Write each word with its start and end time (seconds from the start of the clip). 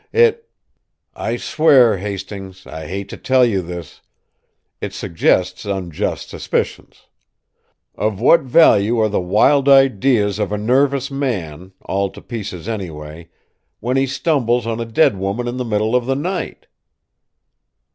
It 0.13 0.49
"I 1.15 1.37
swear, 1.37 1.99
Hastings, 1.99 2.65
I 2.65 2.87
hate 2.87 3.07
to 3.09 3.17
tell 3.17 3.45
you 3.45 3.61
this. 3.61 4.01
It 4.81 4.95
suggests 4.95 5.63
unjust 5.63 6.27
suspicions. 6.29 7.05
Of 7.93 8.19
what 8.19 8.41
value 8.41 8.97
are 8.99 9.09
the 9.09 9.21
wild 9.21 9.69
ideas 9.69 10.39
of 10.39 10.51
a 10.51 10.57
nervous 10.57 11.11
man, 11.11 11.73
all 11.81 12.09
to 12.13 12.21
pieces 12.23 12.67
anyway, 12.67 13.29
when 13.79 13.95
he 13.95 14.07
stumbles 14.07 14.65
on 14.65 14.79
a 14.79 14.85
dead 14.85 15.17
woman 15.17 15.47
in 15.47 15.57
the 15.57 15.63
middle 15.65 15.95
of 15.95 16.07
the 16.07 16.15
night?" 16.15 16.65